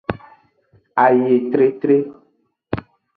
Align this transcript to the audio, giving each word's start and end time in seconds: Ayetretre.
Ayetretre. 1.03 1.97